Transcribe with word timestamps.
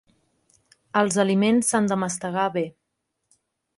Els 1.01 1.17
aliments 1.23 1.69
s'han 1.73 1.91
de 1.91 1.99
mastegar 2.05 2.47
bé. 2.57 2.65